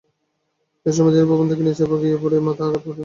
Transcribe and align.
এ 0.85 0.91
সময় 0.91 1.13
তিনি 1.13 1.25
ভবন 1.31 1.45
থেকে 1.49 1.63
নিচে 1.67 1.83
পড়ে 1.89 2.01
গিয়ে 2.03 2.45
মাথায় 2.47 2.69
গুরুতর 2.69 2.69
আঘাত 2.69 2.83
পান। 2.85 2.97